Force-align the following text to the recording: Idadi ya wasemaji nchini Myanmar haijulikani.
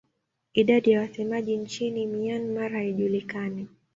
Idadi 0.53 0.91
ya 0.91 0.99
wasemaji 1.01 1.57
nchini 1.57 2.07
Myanmar 2.07 2.71
haijulikani. 2.71 3.67